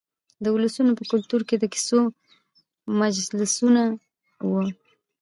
د 0.43 0.45
ولسونو 0.55 0.91
په 0.99 1.03
کلتور 1.11 1.41
کې 1.49 1.55
د 1.59 1.65
کیسو 1.73 1.99
مجلسونه 2.99 3.81
وو. 4.49 4.63